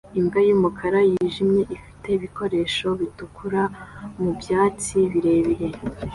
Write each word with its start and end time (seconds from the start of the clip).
Imbwa 0.19 0.39
yumukara 0.47 0.99
nijimye 1.09 1.63
ifite 1.75 2.07
ibikoresho 2.17 2.87
bitukura 2.99 3.61
mubyatsi 4.21 4.97
birebire 5.11 5.67